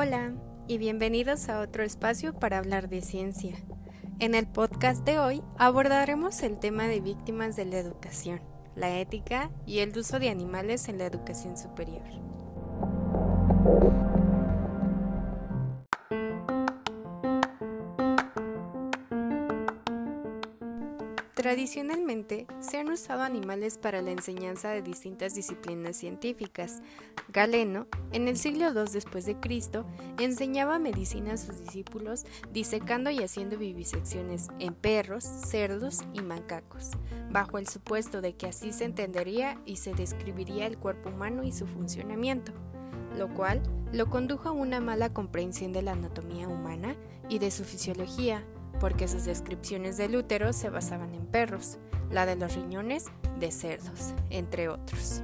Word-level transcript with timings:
Hola 0.00 0.32
y 0.68 0.78
bienvenidos 0.78 1.48
a 1.48 1.58
otro 1.58 1.82
espacio 1.82 2.32
para 2.32 2.58
hablar 2.58 2.88
de 2.88 3.02
ciencia. 3.02 3.56
En 4.20 4.36
el 4.36 4.46
podcast 4.46 5.04
de 5.04 5.18
hoy 5.18 5.42
abordaremos 5.58 6.40
el 6.44 6.60
tema 6.60 6.84
de 6.84 7.00
víctimas 7.00 7.56
de 7.56 7.64
la 7.64 7.78
educación, 7.78 8.40
la 8.76 8.96
ética 9.00 9.50
y 9.66 9.80
el 9.80 9.98
uso 9.98 10.20
de 10.20 10.28
animales 10.28 10.88
en 10.88 10.98
la 10.98 11.06
educación 11.06 11.58
superior. 11.58 12.27
Tradicionalmente 21.48 22.46
se 22.60 22.76
han 22.76 22.90
usado 22.90 23.22
animales 23.22 23.78
para 23.78 24.02
la 24.02 24.10
enseñanza 24.10 24.68
de 24.68 24.82
distintas 24.82 25.34
disciplinas 25.34 25.96
científicas. 25.96 26.82
Galeno, 27.32 27.86
en 28.12 28.28
el 28.28 28.36
siglo 28.36 28.66
II 28.66 28.92
después 28.92 29.24
de 29.24 29.40
Cristo, 29.40 29.86
enseñaba 30.18 30.78
medicina 30.78 31.32
a 31.32 31.36
sus 31.38 31.58
discípulos 31.62 32.26
disecando 32.52 33.08
y 33.08 33.20
haciendo 33.20 33.56
vivisecciones 33.56 34.48
en 34.58 34.74
perros, 34.74 35.24
cerdos 35.24 36.00
y 36.12 36.20
macacos, 36.20 36.90
bajo 37.30 37.56
el 37.56 37.66
supuesto 37.66 38.20
de 38.20 38.34
que 38.34 38.48
así 38.48 38.74
se 38.74 38.84
entendería 38.84 39.58
y 39.64 39.76
se 39.76 39.94
describiría 39.94 40.66
el 40.66 40.76
cuerpo 40.76 41.08
humano 41.08 41.44
y 41.44 41.52
su 41.52 41.66
funcionamiento, 41.66 42.52
lo 43.16 43.32
cual 43.32 43.62
lo 43.90 44.10
condujo 44.10 44.50
a 44.50 44.52
una 44.52 44.82
mala 44.82 45.14
comprensión 45.14 45.72
de 45.72 45.80
la 45.80 45.92
anatomía 45.92 46.46
humana 46.46 46.94
y 47.30 47.38
de 47.38 47.50
su 47.50 47.64
fisiología 47.64 48.44
porque 48.80 49.08
sus 49.08 49.24
descripciones 49.24 49.96
del 49.96 50.16
útero 50.16 50.52
se 50.52 50.70
basaban 50.70 51.14
en 51.14 51.26
perros, 51.26 51.78
la 52.10 52.26
de 52.26 52.36
los 52.36 52.54
riñones 52.54 53.06
de 53.38 53.50
cerdos, 53.50 54.14
entre 54.30 54.68
otros. 54.68 55.22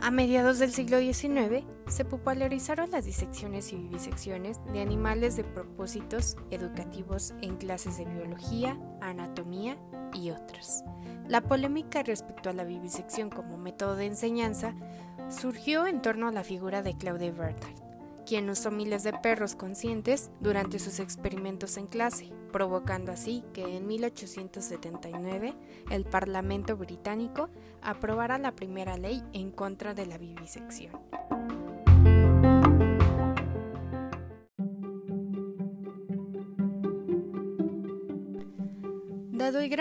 A 0.00 0.10
mediados 0.10 0.58
del 0.58 0.72
siglo 0.72 0.98
XIX 0.98 1.64
se 1.86 2.04
popularizaron 2.04 2.90
las 2.90 3.04
disecciones 3.04 3.72
y 3.72 3.76
vivisecciones 3.76 4.60
de 4.72 4.80
animales 4.80 5.36
de 5.36 5.44
propósitos 5.44 6.36
educativos 6.50 7.34
en 7.40 7.56
clases 7.56 7.98
de 7.98 8.06
biología, 8.06 8.76
anatomía 9.00 9.76
y 10.12 10.30
otros. 10.30 10.82
La 11.28 11.40
polémica 11.42 12.02
respecto 12.02 12.50
a 12.50 12.52
la 12.52 12.64
vivisección 12.64 13.30
como 13.30 13.56
método 13.56 13.94
de 13.94 14.06
enseñanza 14.06 14.74
surgió 15.28 15.86
en 15.86 16.02
torno 16.02 16.26
a 16.26 16.32
la 16.32 16.42
figura 16.42 16.82
de 16.82 16.96
Claude 16.96 17.30
Bernard, 17.30 17.81
quien 18.32 18.48
usó 18.48 18.70
miles 18.70 19.02
de 19.02 19.12
perros 19.12 19.54
conscientes 19.54 20.30
durante 20.40 20.78
sus 20.78 21.00
experimentos 21.00 21.76
en 21.76 21.86
clase, 21.86 22.32
provocando 22.50 23.12
así 23.12 23.44
que 23.52 23.76
en 23.76 23.86
1879 23.86 25.54
el 25.90 26.06
Parlamento 26.06 26.78
británico 26.78 27.50
aprobara 27.82 28.38
la 28.38 28.52
primera 28.52 28.96
ley 28.96 29.22
en 29.34 29.50
contra 29.50 29.92
de 29.92 30.06
la 30.06 30.16
vivisección. 30.16 30.98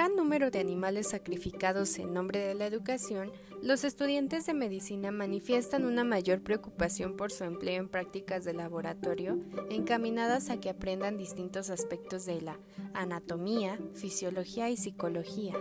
Gran 0.02 0.16
número 0.16 0.50
de 0.50 0.58
animales 0.58 1.10
sacrificados 1.10 2.00
en 2.00 2.12
nombre 2.12 2.40
de 2.40 2.56
la 2.56 2.66
educación, 2.66 3.32
los 3.62 3.84
estudiantes 3.84 4.48
de 4.48 4.56
medicina 4.56 5.12
manifiestan 5.12 5.86
una 5.86 6.04
mayor 6.04 6.42
preocupación 6.42 7.16
por 7.16 7.32
su 7.32 7.44
empleo 7.44 7.80
en 7.80 7.88
prácticas 7.88 8.44
de 8.44 8.54
laboratorio 8.54 9.38
encaminadas 9.70 10.50
a 10.50 10.60
que 10.60 10.72
aprendan 10.72 11.20
distintos 11.20 11.70
aspectos 11.70 12.26
de 12.26 12.42
la 12.42 12.58
anatomía, 12.96 13.78
fisiología 13.94 14.72
y 14.72 14.78
psicología 14.78 15.54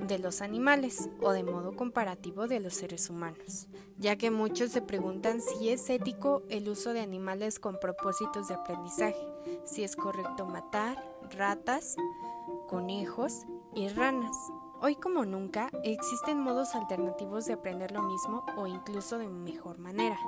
de 0.00 0.18
los 0.18 0.42
animales 0.42 1.08
o 1.20 1.30
de 1.30 1.44
modo 1.44 1.76
comparativo 1.76 2.48
de 2.48 2.58
los 2.58 2.74
seres 2.74 3.08
humanos, 3.08 3.68
ya 3.98 4.16
que 4.16 4.32
muchos 4.32 4.72
se 4.72 4.82
preguntan 4.82 5.40
si 5.40 5.68
es 5.68 5.88
ético 5.90 6.42
el 6.48 6.68
uso 6.68 6.92
de 6.92 7.02
animales 7.02 7.60
con 7.60 7.78
propósitos 7.78 8.48
de 8.48 8.54
aprendizaje, 8.54 9.24
si 9.64 9.84
es 9.84 9.94
correcto 9.94 10.44
matar 10.44 11.00
ratas, 11.30 11.96
conejos 12.72 13.44
y 13.74 13.86
ranas. 13.88 14.34
Hoy 14.80 14.96
como 14.96 15.26
nunca 15.26 15.68
existen 15.84 16.40
modos 16.40 16.74
alternativos 16.74 17.44
de 17.44 17.52
aprender 17.52 17.92
lo 17.92 18.02
mismo 18.02 18.46
o 18.56 18.66
incluso 18.66 19.18
de 19.18 19.28
mejor 19.28 19.76
manera. 19.76 20.18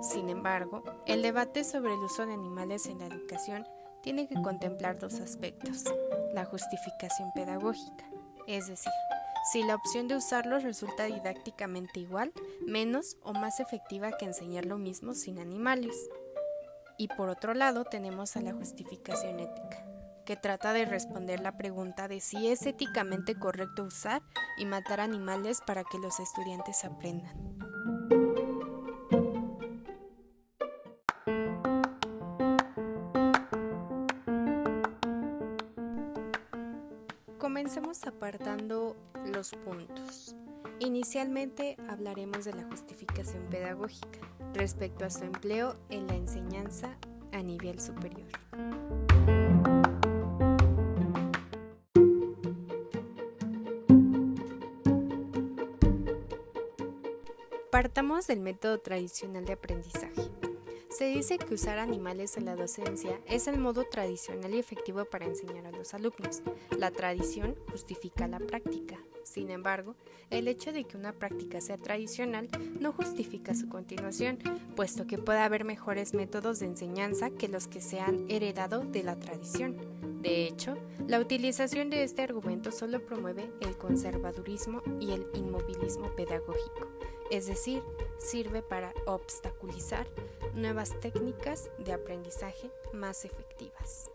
Sin 0.00 0.30
embargo, 0.30 0.82
el 1.04 1.20
debate 1.20 1.62
sobre 1.62 1.92
el 1.92 2.00
uso 2.00 2.24
de 2.24 2.32
animales 2.32 2.86
en 2.86 3.00
la 3.00 3.06
educación 3.06 3.66
tiene 4.02 4.26
que 4.26 4.40
contemplar 4.40 4.98
dos 4.98 5.20
aspectos. 5.20 5.84
La 6.32 6.46
justificación 6.46 7.30
pedagógica, 7.34 8.06
es 8.46 8.66
decir, 8.66 8.92
si 9.52 9.62
la 9.62 9.74
opción 9.74 10.08
de 10.08 10.16
usarlos 10.16 10.62
resulta 10.62 11.04
didácticamente 11.04 12.00
igual, 12.00 12.32
menos 12.66 13.18
o 13.22 13.34
más 13.34 13.60
efectiva 13.60 14.16
que 14.16 14.24
enseñar 14.24 14.64
lo 14.64 14.78
mismo 14.78 15.12
sin 15.12 15.38
animales. 15.38 16.08
Y 16.96 17.08
por 17.08 17.28
otro 17.28 17.52
lado 17.52 17.84
tenemos 17.84 18.38
a 18.38 18.40
la 18.40 18.54
justificación 18.54 19.38
ética 19.38 19.93
que 20.24 20.36
trata 20.36 20.72
de 20.72 20.84
responder 20.84 21.40
la 21.40 21.56
pregunta 21.56 22.08
de 22.08 22.20
si 22.20 22.48
es 22.48 22.66
éticamente 22.66 23.34
correcto 23.38 23.84
usar 23.84 24.22
y 24.56 24.66
matar 24.66 25.00
animales 25.00 25.60
para 25.66 25.84
que 25.84 25.98
los 25.98 26.18
estudiantes 26.20 26.84
aprendan. 26.84 27.34
Comencemos 37.38 38.04
apartando 38.04 38.96
los 39.26 39.52
puntos. 39.52 40.34
Inicialmente 40.80 41.76
hablaremos 41.88 42.44
de 42.44 42.54
la 42.54 42.64
justificación 42.64 43.48
pedagógica 43.48 44.18
respecto 44.54 45.04
a 45.04 45.10
su 45.10 45.24
empleo 45.24 45.76
en 45.88 46.06
la 46.06 46.16
enseñanza 46.16 46.96
a 47.32 47.42
nivel 47.42 47.80
superior. 47.80 48.43
Partamos 57.94 58.26
del 58.26 58.40
método 58.40 58.80
tradicional 58.80 59.44
de 59.44 59.52
aprendizaje. 59.52 60.28
Se 60.90 61.04
dice 61.04 61.38
que 61.38 61.54
usar 61.54 61.78
animales 61.78 62.36
en 62.36 62.44
la 62.44 62.56
docencia 62.56 63.20
es 63.26 63.46
el 63.46 63.60
modo 63.60 63.84
tradicional 63.84 64.52
y 64.52 64.58
efectivo 64.58 65.04
para 65.04 65.26
enseñar 65.26 65.64
a 65.66 65.70
los 65.70 65.94
alumnos. 65.94 66.42
La 66.76 66.90
tradición 66.90 67.54
justifica 67.70 68.26
la 68.26 68.40
práctica. 68.40 68.98
Sin 69.24 69.50
embargo, 69.50 69.96
el 70.30 70.48
hecho 70.48 70.72
de 70.72 70.84
que 70.84 70.96
una 70.96 71.12
práctica 71.12 71.60
sea 71.60 71.78
tradicional 71.78 72.48
no 72.78 72.92
justifica 72.92 73.54
su 73.54 73.68
continuación, 73.68 74.38
puesto 74.76 75.06
que 75.06 75.18
puede 75.18 75.40
haber 75.40 75.64
mejores 75.64 76.14
métodos 76.14 76.60
de 76.60 76.66
enseñanza 76.66 77.30
que 77.30 77.48
los 77.48 77.66
que 77.66 77.80
se 77.80 78.00
han 78.00 78.30
heredado 78.30 78.80
de 78.84 79.02
la 79.02 79.16
tradición. 79.16 79.76
De 80.22 80.46
hecho, 80.46 80.76
la 81.06 81.20
utilización 81.20 81.90
de 81.90 82.04
este 82.04 82.22
argumento 82.22 82.70
solo 82.70 83.04
promueve 83.04 83.50
el 83.60 83.76
conservadurismo 83.76 84.82
y 85.00 85.12
el 85.12 85.26
inmovilismo 85.34 86.14
pedagógico 86.14 86.88
es 87.30 87.46
decir, 87.46 87.82
sirve 88.18 88.62
para 88.62 88.92
obstaculizar 89.06 90.06
nuevas 90.54 90.98
técnicas 91.00 91.70
de 91.78 91.92
aprendizaje 91.92 92.70
más 92.92 93.24
efectivas. 93.24 94.10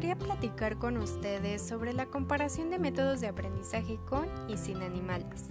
Gustaría 0.00 0.16
platicar 0.16 0.78
con 0.78 0.96
ustedes 0.96 1.60
sobre 1.60 1.92
la 1.92 2.06
comparación 2.06 2.70
de 2.70 2.78
métodos 2.78 3.20
de 3.20 3.28
aprendizaje 3.28 3.98
con 4.08 4.26
y 4.48 4.56
sin 4.56 4.80
animales. 4.80 5.48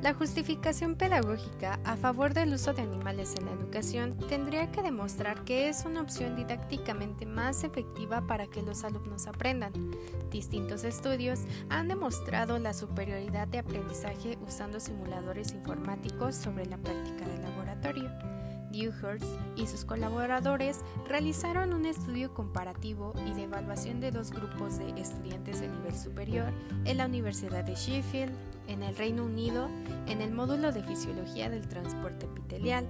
La 0.00 0.14
justificación 0.14 0.94
pedagógica 0.94 1.80
a 1.82 1.96
favor 1.96 2.34
del 2.34 2.54
uso 2.54 2.72
de 2.72 2.82
animales 2.82 3.34
en 3.36 3.46
la 3.46 3.52
educación 3.52 4.16
tendría 4.28 4.70
que 4.70 4.80
demostrar 4.80 5.42
que 5.42 5.68
es 5.68 5.84
una 5.84 6.02
opción 6.02 6.36
didácticamente 6.36 7.26
más 7.26 7.64
efectiva 7.64 8.24
para 8.28 8.46
que 8.46 8.62
los 8.62 8.84
alumnos 8.84 9.26
aprendan. 9.26 9.72
Distintos 10.30 10.84
estudios 10.84 11.40
han 11.68 11.88
demostrado 11.88 12.60
la 12.60 12.74
superioridad 12.74 13.48
de 13.48 13.58
aprendizaje 13.58 14.38
usando 14.46 14.78
simuladores 14.78 15.50
informáticos 15.50 16.36
sobre 16.36 16.66
la 16.66 16.78
práctica 16.78 17.26
del 17.26 17.42
laboratorio. 17.42 18.33
Dewhurst 18.74 19.26
y 19.56 19.66
sus 19.66 19.84
colaboradores 19.84 20.80
realizaron 21.08 21.72
un 21.72 21.86
estudio 21.86 22.34
comparativo 22.34 23.12
y 23.26 23.32
de 23.32 23.44
evaluación 23.44 24.00
de 24.00 24.10
dos 24.10 24.30
grupos 24.30 24.78
de 24.78 25.00
estudiantes 25.00 25.60
de 25.60 25.68
nivel 25.68 25.96
superior 25.96 26.52
en 26.84 26.96
la 26.96 27.06
Universidad 27.06 27.64
de 27.64 27.74
Sheffield, 27.74 28.32
en 28.66 28.82
el 28.82 28.96
Reino 28.96 29.24
Unido, 29.24 29.68
en 30.06 30.20
el 30.20 30.32
módulo 30.32 30.72
de 30.72 30.82
Fisiología 30.82 31.50
del 31.50 31.68
Transporte 31.68 32.26
Epitelial. 32.26 32.88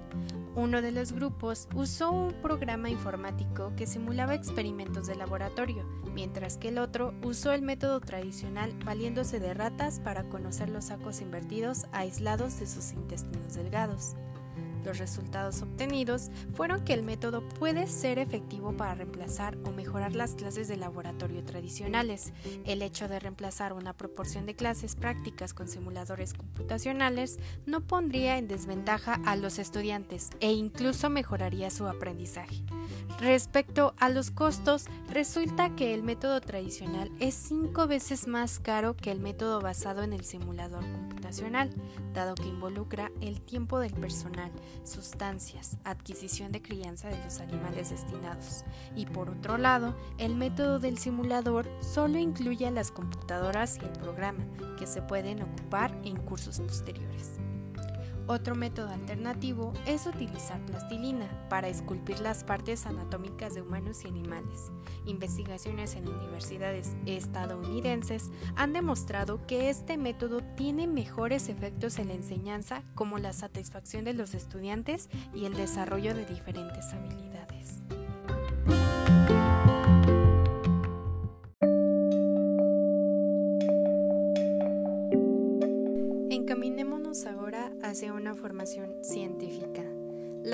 Uno 0.55 0.81
de 0.81 0.91
los 0.91 1.11
grupos 1.11 1.67
usó 1.75 2.11
un 2.11 2.33
programa 2.41 2.89
informático 2.89 3.73
que 3.75 3.85
simulaba 3.85 4.35
experimentos 4.35 5.05
de 5.05 5.15
laboratorio, 5.15 5.85
mientras 6.13 6.57
que 6.57 6.69
el 6.69 6.77
otro 6.77 7.13
usó 7.23 7.51
el 7.51 7.61
método 7.61 7.99
tradicional 7.99 8.73
valiéndose 8.85 9.39
de 9.41 9.53
ratas 9.53 9.99
para 9.99 10.23
conocer 10.29 10.69
los 10.69 10.85
sacos 10.85 11.19
invertidos 11.19 11.87
aislados 11.91 12.57
de 12.59 12.67
sus 12.67 12.93
intestinos 12.93 13.55
delgados. 13.55 14.15
Los 14.85 14.99
resultados 14.99 15.63
obtenidos 15.63 16.29
fueron 16.53 16.83
que 16.85 16.93
el 16.93 17.01
método 17.01 17.41
puede 17.49 17.87
ser 17.87 18.19
efectivo 18.19 18.77
para 18.77 18.93
reemplazar 18.93 19.57
o 19.65 19.71
mejorar 19.71 20.15
las 20.15 20.35
clases 20.35 20.67
de 20.67 20.77
laboratorio 20.77 21.43
tradicionales. 21.43 22.33
El 22.65 22.83
hecho 22.83 23.07
de 23.07 23.19
reemplazar 23.19 23.73
una 23.73 23.93
proporción 23.93 24.45
de 24.45 24.55
clases 24.55 24.95
prácticas 24.95 25.55
con 25.55 25.67
simuladores 25.67 26.35
computacionales 26.35 27.39
no 27.65 27.81
pondría 27.81 28.37
en 28.37 28.47
desventaja 28.47 29.19
a 29.25 29.35
los 29.35 29.57
estudiantes 29.57 30.29
e 30.39 30.51
incluso 30.51 31.09
mejoraría 31.09 31.71
su 31.71 31.87
aprendizaje. 31.87 32.63
Respecto 33.19 33.93
a 33.97 34.09
los 34.09 34.29
costos, 34.29 34.85
resulta 35.09 35.75
que 35.75 35.93
el 35.93 36.03
método 36.03 36.41
tradicional 36.41 37.11
es 37.19 37.33
cinco 37.33 37.87
veces 37.87 38.27
más 38.27 38.59
caro 38.59 38.95
que 38.95 39.11
el 39.11 39.19
método 39.19 39.61
basado 39.61 40.03
en 40.03 40.11
el 40.11 40.25
simulador 40.25 40.81
computacional, 40.81 41.73
dado 42.13 42.35
que 42.35 42.47
involucra 42.47 43.11
el 43.21 43.41
tiempo 43.41 43.79
del 43.79 43.93
personal, 43.93 44.51
sustancias, 44.83 45.77
adquisición 45.85 46.51
de 46.51 46.61
crianza 46.61 47.09
de 47.09 47.23
los 47.23 47.39
animales 47.39 47.89
destinados. 47.89 48.65
Y 48.95 49.05
por 49.05 49.29
otro 49.29 49.57
lado, 49.57 49.95
el 50.17 50.35
método 50.35 50.79
del 50.79 50.97
simulador 50.97 51.69
solo 51.81 52.17
incluye 52.17 52.69
las 52.71 52.91
computadoras 52.91 53.77
y 53.81 53.85
el 53.85 53.91
programa, 53.91 54.45
que 54.77 54.87
se 54.87 55.01
pueden 55.01 55.41
ocupar 55.41 55.97
en 56.03 56.17
cursos 56.17 56.59
posteriores. 56.59 57.39
Otro 58.27 58.55
método 58.55 58.89
alternativo 58.89 59.71
es 59.85 60.07
utilizar 60.07 60.59
plastilina 60.65 61.29
para 61.47 61.67
esculpir 61.67 62.19
las 62.21 62.43
partes 62.43 62.87
anatómicas 62.87 63.53
de 63.53 63.61
humanos 63.61 64.03
y 64.03 64.07
animales. 64.07 64.71
Investigaciones 65.05 65.95
en 65.95 66.07
universidades 66.07 66.95
estadounidenses 67.05 68.31
han 68.55 68.73
demostrado 68.73 69.45
que 69.45 69.69
este 69.69 69.97
método 69.97 70.41
tiene 70.55 70.87
mejores 70.87 71.49
efectos 71.49 71.99
en 71.99 72.07
la 72.07 72.15
enseñanza 72.15 72.81
como 72.95 73.19
la 73.19 73.31
satisfacción 73.31 74.05
de 74.05 74.13
los 74.13 74.33
estudiantes 74.33 75.07
y 75.35 75.45
el 75.45 75.53
desarrollo 75.53 76.15
de 76.15 76.25
diferentes 76.25 76.93
habilidades. 76.93 77.81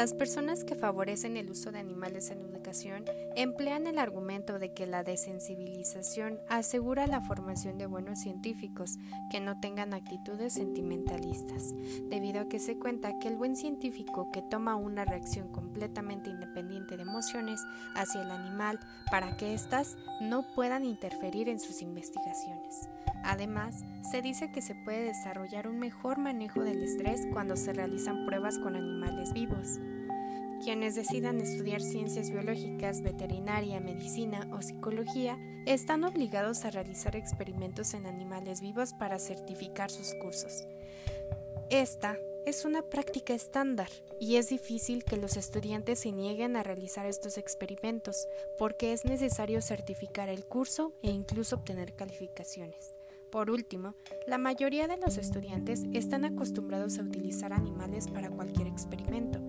Las 0.02 0.16
personas 0.16 0.64
que 0.64 0.74
favorecen 0.74 1.38
el 1.38 1.52
uso 1.52 1.72
de 1.72 1.78
animales 1.78 2.32
en 2.32 2.42
educación 2.42 3.06
emplean 3.36 3.86
el 3.86 4.00
argumento 4.00 4.58
de 4.58 4.74
que 4.74 4.88
la 4.88 5.04
desensibilización 5.04 6.40
asegura 6.50 7.06
la 7.06 7.22
formación 7.22 7.78
de 7.78 7.86
buenos 7.86 8.18
científicos 8.18 8.98
que 9.30 9.40
no 9.40 9.60
tengan 9.60 9.94
actitudes 9.94 10.54
sentimentalistas, 10.54 11.76
debido 12.10 12.42
a 12.42 12.50
que 12.50 12.58
se 12.58 12.80
cuenta 12.80 13.20
que 13.20 13.28
el 13.28 13.38
buen 13.38 13.56
científico 13.56 14.32
que 14.32 14.42
toma 14.42 14.76
una 14.76 15.06
reacción 15.06 15.50
completamente 15.50 16.32
independiente 16.32 16.98
de 16.98 17.04
emociones 17.04 17.62
hacia 17.94 18.24
el 18.24 18.32
animal 18.32 18.80
para 19.12 19.38
que 19.38 19.54
éstas 19.54 19.98
no 20.20 20.44
puedan 20.56 20.84
interferir 20.84 21.48
en 21.48 21.60
sus 21.60 21.84
investigaciones. 21.84 22.90
Además, 23.24 23.84
se 24.10 24.22
dice 24.22 24.52
que 24.52 24.62
se 24.62 24.76
puede 24.76 25.04
desarrollar 25.04 25.68
un 25.68 25.80
mejor 25.80 26.18
manejo 26.18 26.64
del 26.64 26.84
estrés 26.84 27.28
cuando 27.32 27.56
se 27.56 27.74
realizan 27.74 28.26
pruebas 28.26 28.58
con 28.60 28.76
animales 28.76 29.34
vivos. 29.34 29.80
Quienes 30.64 30.96
decidan 30.96 31.42
estudiar 31.42 31.82
ciencias 31.82 32.30
biológicas, 32.30 33.02
veterinaria, 33.02 33.80
medicina 33.80 34.48
o 34.52 34.62
psicología 34.62 35.38
están 35.66 36.04
obligados 36.04 36.66
a 36.66 36.72
realizar 36.72 37.16
experimentos 37.16 37.94
en 37.94 38.06
animales 38.06 38.62
vivos 38.62 38.94
para 38.94 39.18
certificar 39.18 39.90
sus 39.90 40.14
cursos. 40.16 40.68
Esta 41.72 42.18
es 42.46 42.66
una 42.66 42.82
práctica 42.82 43.34
estándar 43.34 43.90
y 44.20 44.36
es 44.36 44.50
difícil 44.50 45.04
que 45.04 45.18
los 45.18 45.38
estudiantes 45.38 46.00
se 46.00 46.12
nieguen 46.12 46.56
a 46.56 46.64
realizar 46.64 47.06
estos 47.06 47.38
experimentos 47.38 48.28
porque 48.58 48.94
es 48.94 49.06
necesario 49.06 49.62
certificar 49.62 50.30
el 50.30 50.46
curso 50.46 50.94
e 51.02 51.12
incluso 51.12 51.56
obtener 51.56 51.94
calificaciones. 51.96 53.01
Por 53.32 53.50
último, 53.50 53.96
la 54.28 54.38
mayoría 54.38 54.88
de 54.88 54.98
los 54.98 55.18
estudiantes 55.18 55.86
están 55.94 56.26
acostumbrados 56.26 57.00
a 57.00 57.04
utilizar 57.04 57.54
animales 57.54 58.10
para 58.10 58.30
cualquier 58.30 58.68
experimento 58.68 59.40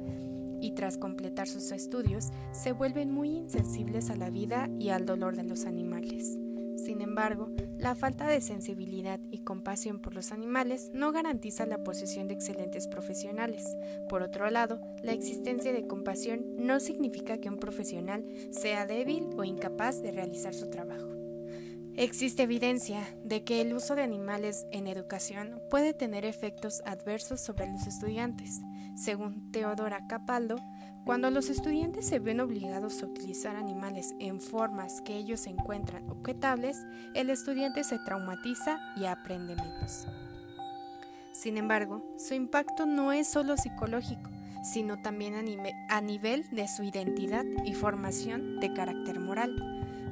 y 0.61 0.71
tras 0.73 0.97
completar 0.97 1.49
sus 1.49 1.73
estudios 1.73 2.31
se 2.53 2.71
vuelven 2.71 3.11
muy 3.11 3.31
insensibles 3.31 4.11
a 4.11 4.17
la 4.17 4.31
vida 4.31 4.71
y 4.79 4.91
al 4.91 5.05
dolor 5.05 5.37
de 5.37 5.43
los 5.43 5.67
animales. 5.67 6.39
Sin 6.77 7.01
embargo, 7.01 7.51
la 7.77 7.97
falta 7.97 8.29
de 8.29 8.41
sensibilidad 8.41 9.21
y 9.31 9.41
compasión 9.41 10.01
por 10.01 10.15
los 10.15 10.31
animales 10.31 10.91
no 10.95 11.11
garantiza 11.11 11.67
la 11.67 11.83
posesión 11.83 12.29
de 12.29 12.35
excelentes 12.35 12.87
profesionales. 12.87 13.77
Por 14.09 14.23
otro 14.23 14.49
lado, 14.51 14.81
la 15.03 15.13
existencia 15.13 15.73
de 15.73 15.87
compasión 15.87 16.45
no 16.57 16.79
significa 16.79 17.39
que 17.39 17.49
un 17.49 17.59
profesional 17.59 18.25
sea 18.51 18.87
débil 18.87 19.31
o 19.37 19.45
incapaz 19.45 20.01
de 20.01 20.13
realizar 20.13 20.55
su 20.55 20.71
trabajo. 20.71 21.22
Existe 21.97 22.45
evidencia 22.45 23.07
de 23.23 23.45
que 23.45 23.61
el 23.61 23.75
uso 23.75 23.95
de 23.95 24.03
animales 24.03 24.67
en 24.73 24.87
educación 24.87 25.61
puede 25.71 25.93
tener 25.93 26.25
efectos 26.25 26.83
adversos 26.87 27.43
sobre 27.43 27.71
los 27.71 27.87
estudiantes. 27.87 28.63
Según 28.95 29.53
Teodora 29.53 30.07
Capaldo, 30.07 30.57
cuando 31.05 31.31
los 31.31 31.51
estudiantes 31.51 32.07
se 32.07 32.19
ven 32.19 32.41
obligados 32.41 33.03
a 33.03 33.07
utilizar 33.07 33.57
animales 33.57 34.15
en 34.21 34.41
formas 34.41 35.03
que 35.03 35.17
ellos 35.17 35.47
encuentran 35.47 36.09
objetables, 36.09 36.79
el 37.15 37.29
estudiante 37.29 37.85
se 37.85 37.99
traumatiza 37.99 38.79
y 38.97 39.05
aprende 39.05 39.55
menos. 39.55 40.07
Sin 41.33 41.59
embargo, 41.59 42.05
su 42.17 42.35
impacto 42.35 42.87
no 42.87 43.13
es 43.13 43.29
solo 43.29 43.57
psicológico, 43.57 44.31
sino 44.63 45.03
también 45.03 45.35
a, 45.91 46.01
nivel 46.01 46.49
de 46.51 46.69
su 46.69 46.85
identidad 46.85 47.45
y 47.65 47.75
formación 47.75 48.61
de 48.61 48.73
carácter 48.73 49.19
moral. 49.19 49.51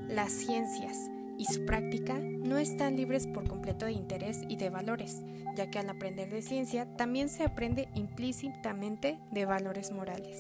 Las 0.09 0.33
ciencias, 0.33 1.09
y 1.41 1.47
su 1.47 1.65
práctica 1.65 2.19
no 2.19 2.59
están 2.59 2.99
libres 2.99 3.27
por 3.27 3.49
completo 3.49 3.87
de 3.87 3.93
interés 3.93 4.43
y 4.51 4.57
de 4.57 4.69
valores, 4.69 5.23
ya 5.57 5.71
que 5.71 5.79
al 5.79 5.89
aprender 5.89 6.29
de 6.29 6.43
ciencia 6.43 6.85
también 6.97 7.31
se 7.31 7.45
aprende 7.45 7.89
implícitamente 7.95 9.19
de 9.33 9.47
valores 9.47 9.91
morales. 9.91 10.39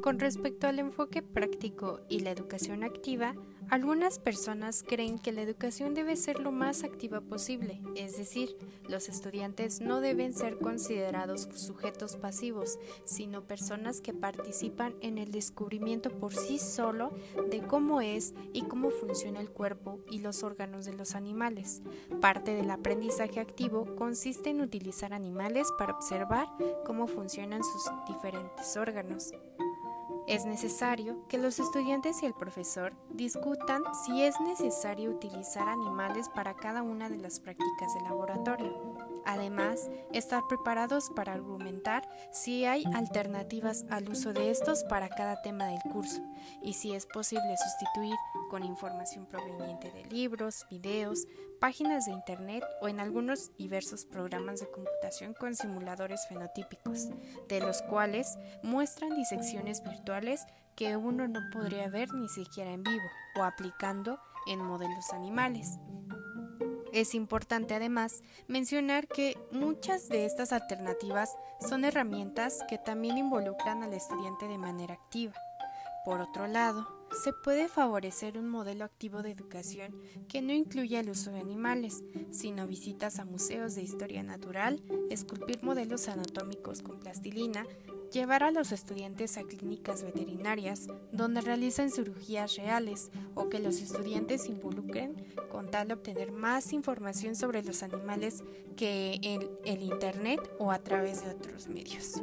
Con 0.00 0.20
respecto 0.20 0.68
al 0.68 0.78
enfoque 0.78 1.22
práctico 1.22 2.02
y 2.08 2.20
la 2.20 2.30
educación 2.30 2.84
activa, 2.84 3.34
algunas 3.72 4.18
personas 4.18 4.84
creen 4.86 5.18
que 5.18 5.32
la 5.32 5.40
educación 5.40 5.94
debe 5.94 6.16
ser 6.16 6.40
lo 6.40 6.52
más 6.52 6.84
activa 6.84 7.22
posible, 7.22 7.80
es 7.96 8.18
decir, 8.18 8.54
los 8.86 9.08
estudiantes 9.08 9.80
no 9.80 10.02
deben 10.02 10.34
ser 10.34 10.58
considerados 10.58 11.48
sujetos 11.54 12.16
pasivos, 12.16 12.78
sino 13.06 13.44
personas 13.44 14.02
que 14.02 14.12
participan 14.12 14.94
en 15.00 15.16
el 15.16 15.32
descubrimiento 15.32 16.10
por 16.10 16.34
sí 16.34 16.58
solo 16.58 17.12
de 17.50 17.62
cómo 17.62 18.02
es 18.02 18.34
y 18.52 18.60
cómo 18.64 18.90
funciona 18.90 19.40
el 19.40 19.48
cuerpo 19.48 20.00
y 20.10 20.18
los 20.18 20.42
órganos 20.42 20.84
de 20.84 20.92
los 20.92 21.14
animales. 21.14 21.80
Parte 22.20 22.54
del 22.54 22.70
aprendizaje 22.70 23.40
activo 23.40 23.96
consiste 23.96 24.50
en 24.50 24.60
utilizar 24.60 25.14
animales 25.14 25.66
para 25.78 25.94
observar 25.94 26.46
cómo 26.84 27.06
funcionan 27.06 27.62
sus 27.64 27.90
diferentes 28.06 28.76
órganos. 28.76 29.32
Es 30.28 30.44
necesario 30.44 31.26
que 31.28 31.36
los 31.36 31.58
estudiantes 31.58 32.22
y 32.22 32.26
el 32.26 32.34
profesor 32.34 32.92
discutan 33.10 33.82
si 34.04 34.22
es 34.22 34.40
necesario 34.40 35.10
utilizar 35.10 35.68
animales 35.68 36.28
para 36.28 36.54
cada 36.54 36.82
una 36.82 37.08
de 37.08 37.18
las 37.18 37.40
prácticas 37.40 37.92
de 37.94 38.02
laboratorio. 38.02 38.91
Además, 39.24 39.90
estar 40.12 40.42
preparados 40.48 41.10
para 41.14 41.32
argumentar 41.32 42.08
si 42.32 42.64
hay 42.64 42.84
alternativas 42.94 43.84
al 43.90 44.08
uso 44.08 44.32
de 44.32 44.50
estos 44.50 44.84
para 44.84 45.08
cada 45.08 45.40
tema 45.42 45.66
del 45.66 45.80
curso 45.92 46.22
y 46.62 46.74
si 46.74 46.92
es 46.92 47.06
posible 47.06 47.56
sustituir 47.56 48.16
con 48.50 48.64
información 48.64 49.26
proveniente 49.26 49.90
de 49.90 50.04
libros, 50.06 50.66
videos, 50.70 51.26
páginas 51.60 52.06
de 52.06 52.12
Internet 52.12 52.64
o 52.80 52.88
en 52.88 53.00
algunos 53.00 53.56
diversos 53.56 54.04
programas 54.04 54.60
de 54.60 54.70
computación 54.70 55.34
con 55.34 55.54
simuladores 55.54 56.26
fenotípicos, 56.28 57.08
de 57.48 57.60
los 57.60 57.82
cuales 57.82 58.36
muestran 58.62 59.14
disecciones 59.14 59.82
virtuales 59.82 60.44
que 60.74 60.96
uno 60.96 61.28
no 61.28 61.40
podría 61.52 61.88
ver 61.88 62.12
ni 62.12 62.28
siquiera 62.28 62.72
en 62.72 62.82
vivo 62.82 63.04
o 63.38 63.44
aplicando 63.44 64.18
en 64.46 64.58
modelos 64.58 65.12
animales. 65.12 65.78
Es 66.92 67.14
importante 67.14 67.74
además 67.74 68.22
mencionar 68.48 69.08
que 69.08 69.38
muchas 69.50 70.10
de 70.10 70.26
estas 70.26 70.52
alternativas 70.52 71.30
son 71.66 71.86
herramientas 71.86 72.58
que 72.68 72.76
también 72.76 73.16
involucran 73.16 73.82
al 73.82 73.94
estudiante 73.94 74.46
de 74.46 74.58
manera 74.58 74.92
activa. 74.92 75.32
Por 76.04 76.20
otro 76.20 76.46
lado, 76.46 76.86
se 77.12 77.32
puede 77.32 77.68
favorecer 77.68 78.38
un 78.38 78.48
modelo 78.48 78.84
activo 78.84 79.22
de 79.22 79.30
educación 79.30 79.94
que 80.28 80.42
no 80.42 80.52
incluya 80.52 81.00
el 81.00 81.10
uso 81.10 81.30
de 81.30 81.40
animales, 81.40 82.02
sino 82.30 82.66
visitas 82.66 83.18
a 83.18 83.24
museos 83.24 83.74
de 83.74 83.82
historia 83.82 84.22
natural, 84.22 84.82
esculpir 85.10 85.62
modelos 85.62 86.08
anatómicos 86.08 86.82
con 86.82 87.00
plastilina, 87.00 87.66
llevar 88.10 88.42
a 88.42 88.50
los 88.50 88.72
estudiantes 88.72 89.38
a 89.38 89.42
clínicas 89.42 90.02
veterinarias 90.02 90.88
donde 91.12 91.40
realizan 91.40 91.90
cirugías 91.90 92.56
reales 92.56 93.10
o 93.34 93.48
que 93.48 93.58
los 93.58 93.80
estudiantes 93.80 94.48
involucren 94.48 95.14
con 95.50 95.70
tal 95.70 95.88
de 95.88 95.94
obtener 95.94 96.32
más 96.32 96.72
información 96.72 97.36
sobre 97.36 97.62
los 97.62 97.82
animales 97.82 98.42
que 98.76 99.18
en 99.22 99.48
el 99.64 99.82
Internet 99.82 100.40
o 100.58 100.70
a 100.70 100.78
través 100.78 101.24
de 101.24 101.30
otros 101.30 101.68
medios. 101.68 102.22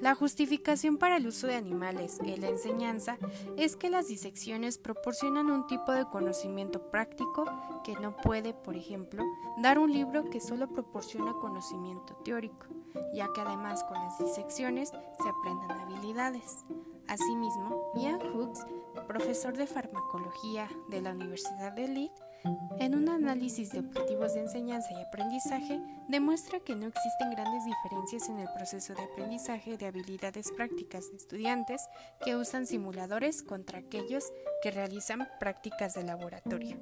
La 0.00 0.14
justificación 0.14 0.96
para 0.96 1.16
el 1.16 1.26
uso 1.26 1.48
de 1.48 1.56
animales 1.56 2.20
en 2.20 2.40
la 2.40 2.48
enseñanza 2.48 3.18
es 3.56 3.74
que 3.74 3.90
las 3.90 4.06
disecciones 4.06 4.78
proporcionan 4.78 5.50
un 5.50 5.66
tipo 5.66 5.90
de 5.90 6.04
conocimiento 6.06 6.90
práctico 6.90 7.44
que 7.82 7.94
no 7.94 8.16
puede, 8.16 8.54
por 8.54 8.76
ejemplo, 8.76 9.24
dar 9.60 9.78
un 9.78 9.92
libro 9.92 10.30
que 10.30 10.40
solo 10.40 10.68
proporciona 10.68 11.34
conocimiento 11.34 12.14
teórico, 12.24 12.66
ya 13.12 13.26
que 13.34 13.40
además 13.40 13.82
con 13.84 13.94
las 13.94 14.18
disecciones 14.18 14.90
se 14.90 15.28
aprenden 15.28 15.72
habilidades. 15.72 16.64
Asimismo, 17.08 17.90
Ian 17.96 18.20
Hooks, 18.20 18.66
profesor 19.08 19.56
de 19.56 19.66
farmacología 19.66 20.68
de 20.90 21.00
la 21.00 21.10
Universidad 21.10 21.72
de 21.72 21.88
Leeds, 21.88 22.20
en 22.78 22.94
un 22.94 23.08
análisis 23.08 23.70
de 23.72 23.80
objetivos 23.80 24.34
de 24.34 24.40
enseñanza 24.40 24.92
y 24.92 25.02
aprendizaje, 25.02 25.80
demuestra 26.08 26.60
que 26.60 26.74
no 26.74 26.86
existen 26.86 27.30
grandes 27.30 27.64
diferencias 27.64 28.28
en 28.28 28.38
el 28.38 28.48
proceso 28.56 28.94
de 28.94 29.02
aprendizaje 29.02 29.76
de 29.76 29.86
habilidades 29.86 30.50
prácticas 30.52 31.10
de 31.10 31.16
estudiantes 31.16 31.88
que 32.24 32.36
usan 32.36 32.66
simuladores 32.66 33.42
contra 33.42 33.78
aquellos 33.78 34.24
que 34.62 34.70
realizan 34.70 35.28
prácticas 35.40 35.94
de 35.94 36.04
laboratorio. 36.04 36.76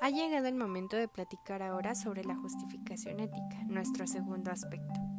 Ha 0.00 0.10
llegado 0.10 0.48
el 0.48 0.56
momento 0.56 0.96
de 0.96 1.06
platicar 1.06 1.62
ahora 1.62 1.94
sobre 1.94 2.24
la 2.24 2.34
justificación 2.34 3.20
ética, 3.20 3.62
nuestro 3.68 4.08
segundo 4.08 4.50
aspecto. 4.50 5.11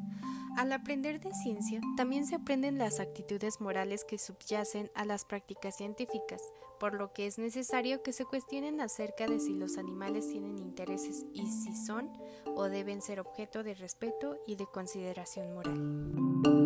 Al 0.55 0.71
aprender 0.71 1.19
de 1.19 1.33
ciencia, 1.33 1.81
también 1.97 2.27
se 2.27 2.35
aprenden 2.35 2.77
las 2.77 2.99
actitudes 2.99 3.59
morales 3.59 4.05
que 4.05 4.19
subyacen 4.19 4.91
a 4.93 5.03
las 5.03 5.25
prácticas 5.25 5.77
científicas, 5.77 6.41
por 6.79 6.93
lo 6.93 7.11
que 7.11 7.25
es 7.25 7.39
necesario 7.39 8.03
que 8.03 8.13
se 8.13 8.25
cuestionen 8.25 8.79
acerca 8.79 9.25
de 9.25 9.39
si 9.39 9.53
los 9.53 9.77
animales 9.77 10.29
tienen 10.29 10.59
intereses 10.59 11.25
y 11.33 11.47
si 11.47 11.75
son 11.75 12.11
o 12.55 12.65
deben 12.65 13.01
ser 13.01 13.19
objeto 13.19 13.63
de 13.63 13.73
respeto 13.73 14.37
y 14.45 14.55
de 14.55 14.67
consideración 14.67 15.53
moral. 15.53 16.62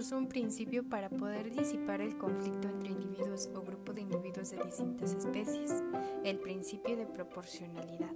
Un 0.00 0.28
principio 0.28 0.82
para 0.82 1.10
poder 1.10 1.54
disipar 1.54 2.00
el 2.00 2.16
conflicto 2.16 2.68
entre 2.68 2.88
individuos 2.88 3.50
o 3.54 3.60
grupo 3.60 3.92
de 3.92 4.00
individuos 4.00 4.50
de 4.50 4.64
distintas 4.64 5.12
especies, 5.12 5.84
el 6.24 6.38
principio 6.38 6.96
de 6.96 7.04
proporcionalidad. 7.04 8.10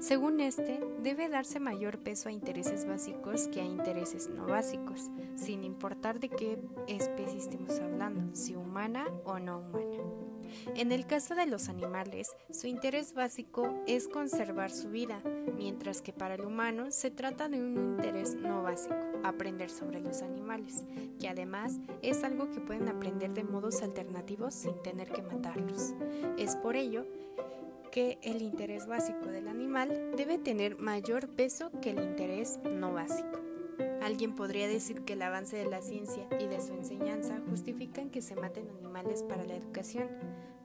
Según 0.00 0.40
este, 0.40 0.80
debe 1.00 1.28
darse 1.28 1.60
mayor 1.60 1.98
peso 1.98 2.28
a 2.28 2.32
intereses 2.32 2.86
básicos 2.86 3.46
que 3.46 3.60
a 3.60 3.64
intereses 3.64 4.28
no 4.30 4.46
básicos, 4.46 5.12
sin 5.36 5.62
importar 5.62 6.18
de 6.18 6.28
qué 6.28 6.58
especie 6.88 7.38
estemos 7.38 7.78
hablando, 7.78 8.34
si 8.34 8.56
humana 8.56 9.06
o 9.24 9.38
no 9.38 9.60
humana. 9.60 9.91
En 10.74 10.92
el 10.92 11.06
caso 11.06 11.34
de 11.34 11.46
los 11.46 11.68
animales, 11.68 12.34
su 12.50 12.66
interés 12.66 13.14
básico 13.14 13.82
es 13.86 14.08
conservar 14.08 14.70
su 14.70 14.90
vida, 14.90 15.20
mientras 15.56 16.02
que 16.02 16.12
para 16.12 16.34
el 16.34 16.44
humano 16.44 16.90
se 16.90 17.10
trata 17.10 17.48
de 17.48 17.60
un 17.60 17.76
interés 17.76 18.34
no 18.34 18.62
básico, 18.62 18.96
aprender 19.22 19.70
sobre 19.70 20.00
los 20.00 20.22
animales, 20.22 20.84
que 21.20 21.28
además 21.28 21.78
es 22.02 22.24
algo 22.24 22.50
que 22.50 22.60
pueden 22.60 22.88
aprender 22.88 23.32
de 23.32 23.44
modos 23.44 23.82
alternativos 23.82 24.54
sin 24.54 24.80
tener 24.82 25.10
que 25.10 25.22
matarlos. 25.22 25.94
Es 26.38 26.56
por 26.56 26.76
ello 26.76 27.06
que 27.90 28.18
el 28.22 28.40
interés 28.40 28.86
básico 28.86 29.26
del 29.26 29.48
animal 29.48 30.12
debe 30.16 30.38
tener 30.38 30.78
mayor 30.78 31.28
peso 31.28 31.70
que 31.82 31.90
el 31.90 32.02
interés 32.02 32.58
no 32.64 32.94
básico. 32.94 33.41
Alguien 34.02 34.34
podría 34.34 34.66
decir 34.66 35.02
que 35.02 35.12
el 35.12 35.22
avance 35.22 35.56
de 35.56 35.66
la 35.66 35.80
ciencia 35.80 36.26
y 36.40 36.48
de 36.48 36.60
su 36.60 36.74
enseñanza 36.74 37.40
justifican 37.48 38.10
que 38.10 38.20
se 38.20 38.34
maten 38.34 38.68
animales 38.68 39.22
para 39.22 39.44
la 39.44 39.54
educación, 39.54 40.08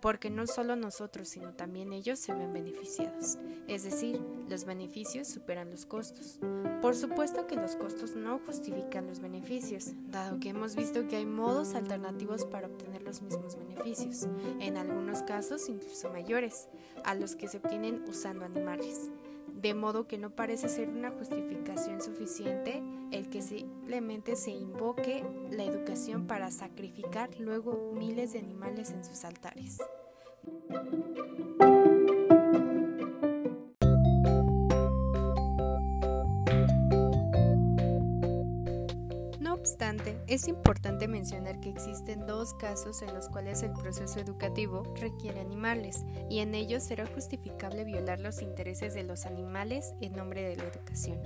porque 0.01 0.31
no 0.31 0.47
solo 0.47 0.75
nosotros, 0.75 1.29
sino 1.29 1.53
también 1.53 1.93
ellos 1.93 2.17
se 2.17 2.33
ven 2.33 2.51
beneficiados. 2.51 3.37
Es 3.67 3.83
decir, 3.83 4.19
los 4.49 4.65
beneficios 4.65 5.27
superan 5.27 5.69
los 5.69 5.85
costos. 5.85 6.39
Por 6.81 6.95
supuesto 6.95 7.45
que 7.45 7.55
los 7.55 7.75
costos 7.75 8.15
no 8.15 8.39
justifican 8.39 9.05
los 9.05 9.19
beneficios, 9.19 9.91
dado 10.09 10.39
que 10.39 10.49
hemos 10.49 10.75
visto 10.75 11.07
que 11.07 11.17
hay 11.17 11.25
modos 11.27 11.75
alternativos 11.75 12.43
para 12.45 12.67
obtener 12.67 13.03
los 13.03 13.21
mismos 13.21 13.55
beneficios, 13.55 14.27
en 14.59 14.77
algunos 14.77 15.21
casos 15.21 15.69
incluso 15.69 16.09
mayores, 16.09 16.69
a 17.03 17.13
los 17.13 17.35
que 17.35 17.47
se 17.47 17.57
obtienen 17.57 18.03
usando 18.07 18.45
animales 18.45 19.11
de 19.53 19.73
modo 19.73 20.07
que 20.07 20.17
no 20.17 20.29
parece 20.31 20.69
ser 20.69 20.89
una 20.89 21.11
justificación 21.11 22.01
suficiente 22.01 22.81
el 23.11 23.29
que 23.29 23.41
simplemente 23.41 24.35
se 24.35 24.51
invoque 24.51 25.23
la 25.51 25.63
educación 25.63 26.27
para 26.27 26.51
sacrificar 26.51 27.29
luego 27.39 27.93
miles 27.93 28.33
de 28.33 28.39
animales 28.39 28.91
en 28.91 29.03
sus 29.03 29.23
altares. 29.23 29.79
Obstante, 39.67 40.17
es 40.27 40.47
importante 40.47 41.09
mencionar 41.09 41.59
que 41.59 41.69
existen 41.69 42.25
dos 42.25 42.53
casos 42.53 43.01
en 43.01 43.13
los 43.13 43.27
cuales 43.27 43.63
el 43.63 43.73
proceso 43.73 44.17
educativo 44.17 44.83
requiere 44.95 45.41
animales 45.41 46.05
y 46.29 46.39
en 46.39 46.55
ellos 46.55 46.83
será 46.83 47.05
justificable 47.05 47.83
violar 47.83 48.21
los 48.21 48.41
intereses 48.41 48.93
de 48.93 49.03
los 49.03 49.25
animales 49.25 49.93
en 49.99 50.13
nombre 50.13 50.41
de 50.41 50.55
la 50.55 50.63
educación. 50.63 51.19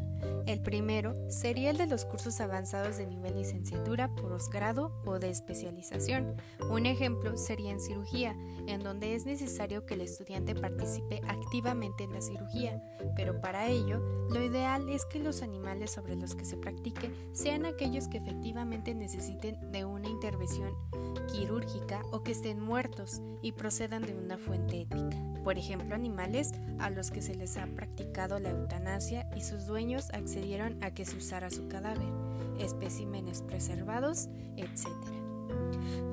El 0.47 0.59
primero 0.59 1.15
sería 1.29 1.69
el 1.69 1.77
de 1.77 1.85
los 1.85 2.05
cursos 2.05 2.41
avanzados 2.41 2.97
de 2.97 3.05
nivel 3.05 3.35
licenciatura, 3.35 4.09
posgrado 4.15 4.91
o 5.05 5.19
de 5.19 5.29
especialización. 5.29 6.35
Un 6.67 6.87
ejemplo 6.87 7.37
sería 7.37 7.71
en 7.71 7.79
cirugía, 7.79 8.35
en 8.65 8.81
donde 8.81 9.13
es 9.13 9.25
necesario 9.25 9.85
que 9.85 9.93
el 9.93 10.01
estudiante 10.01 10.55
participe 10.55 11.21
activamente 11.27 12.05
en 12.05 12.13
la 12.13 12.21
cirugía, 12.21 12.81
pero 13.15 13.39
para 13.39 13.67
ello 13.67 13.99
lo 14.31 14.43
ideal 14.43 14.89
es 14.89 15.05
que 15.05 15.19
los 15.19 15.43
animales 15.43 15.91
sobre 15.91 16.15
los 16.15 16.35
que 16.35 16.45
se 16.45 16.57
practique 16.57 17.11
sean 17.33 17.65
aquellos 17.65 18.07
que 18.07 18.19
efectivamente 18.31 18.95
necesiten 18.95 19.71
de 19.73 19.83
una 19.83 20.07
intervención 20.07 20.73
quirúrgica 21.33 22.01
o 22.11 22.23
que 22.23 22.31
estén 22.31 22.61
muertos 22.61 23.21
y 23.41 23.51
procedan 23.51 24.03
de 24.03 24.13
una 24.13 24.37
fuente 24.37 24.81
ética. 24.81 25.17
Por 25.43 25.57
ejemplo, 25.57 25.95
animales 25.95 26.53
a 26.79 26.89
los 26.89 27.11
que 27.11 27.21
se 27.21 27.35
les 27.35 27.57
ha 27.57 27.67
practicado 27.67 28.39
la 28.39 28.51
eutanasia 28.51 29.29
y 29.35 29.41
sus 29.41 29.65
dueños 29.65 30.09
accedieron 30.11 30.81
a 30.81 30.91
que 30.91 31.05
se 31.05 31.17
usara 31.17 31.49
su 31.49 31.67
cadáver, 31.67 32.07
especímenes 32.57 33.41
preservados, 33.41 34.29
etc. 34.55 34.87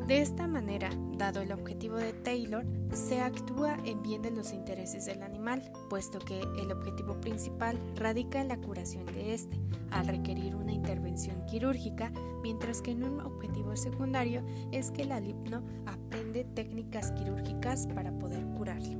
De 0.06 0.22
esta 0.22 0.46
manera, 0.46 0.88
dado 1.18 1.42
el 1.42 1.52
objetivo 1.52 1.96
de 1.96 2.14
Taylor, 2.14 2.64
se 2.94 3.20
actúa 3.20 3.76
en 3.84 4.02
bien 4.02 4.22
de 4.22 4.30
los 4.30 4.54
intereses 4.54 5.04
del 5.04 5.22
animal, 5.22 5.70
puesto 5.90 6.18
que 6.18 6.40
el 6.40 6.72
objetivo 6.72 7.20
principal 7.20 7.78
radica 7.94 8.40
en 8.40 8.48
la 8.48 8.56
curación 8.56 9.04
de 9.04 9.34
éste, 9.34 9.60
al 9.90 10.06
requerir 10.06 10.56
una 10.56 10.72
intervención 10.72 11.44
quirúrgica, 11.44 12.10
mientras 12.42 12.80
que 12.80 12.92
en 12.92 13.04
un 13.04 13.20
objetivo 13.20 13.76
secundario 13.76 14.42
es 14.72 14.90
que 14.90 15.02
el 15.02 15.12
alumno 15.12 15.62
aprende 15.84 16.44
técnicas 16.44 17.12
quirúrgicas 17.12 17.86
para 17.88 18.10
poder 18.18 18.46
curarlo. 18.56 18.96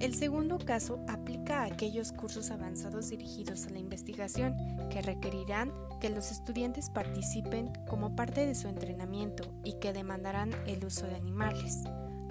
El 0.00 0.14
segundo 0.14 0.58
caso 0.58 1.00
aplica 1.08 1.62
a 1.62 1.64
aquellos 1.64 2.12
cursos 2.12 2.50
avanzados 2.50 3.08
dirigidos 3.08 3.66
a 3.66 3.70
la 3.70 3.78
investigación 3.78 4.54
que 4.90 5.00
requerirán 5.00 5.72
que 5.98 6.10
los 6.10 6.30
estudiantes 6.30 6.90
participen 6.90 7.72
como 7.88 8.14
parte 8.14 8.46
de 8.46 8.54
su 8.54 8.68
entrenamiento 8.68 9.44
y 9.64 9.74
que 9.74 9.92
demandarán 9.92 10.52
el 10.66 10.84
uso 10.84 11.06
de 11.06 11.16
animales. 11.16 11.82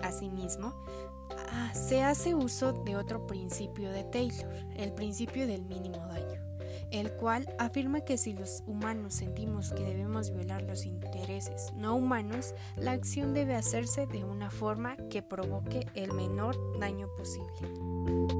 Asimismo, 0.04 0.74
ah, 1.52 1.74
se 1.74 2.04
hace 2.04 2.36
uso 2.36 2.74
de 2.74 2.96
otro 2.96 3.26
principio 3.28 3.92
de 3.92 4.04
Taylor, 4.04 4.52
el 4.76 4.94
principio 4.94 5.48
del 5.48 5.64
mínimo 5.64 5.98
daño 5.98 6.46
el 6.92 7.12
cual 7.12 7.54
afirma 7.60 8.02
que 8.02 8.18
si 8.18 8.34
los 8.34 8.64
humanos 8.68 9.16
sentimos 9.16 9.72
que 9.72 9.84
debemos 9.84 10.32
violar 10.32 10.64
los 10.64 10.86
intereses 10.86 11.74
no 11.76 11.96
humanos, 11.96 12.54
la 12.78 12.92
acción 12.92 13.34
debe 13.34 13.56
hacerse 13.56 14.08
de 14.08 14.24
una 14.24 14.50
forma 14.50 14.96
que 15.10 15.22
provoque 15.22 15.88
el 15.96 16.14
menor 16.14 16.58
daño 16.80 17.08
posible. 17.18 18.35